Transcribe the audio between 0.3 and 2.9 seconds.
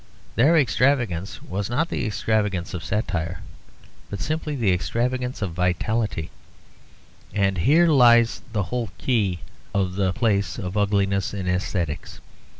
Their extravagance was not the extravagance of